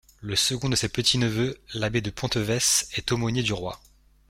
Le 0.19 0.35
second 0.35 0.67
de 0.69 0.75
ses 0.75 0.89
petits-neveux, 0.89 1.59
l'abbé 1.75 2.01
de 2.01 2.09
Pontevès, 2.09 2.89
est 2.95 3.11
aumônier 3.11 3.43
du 3.43 3.53
roi. 3.53 3.79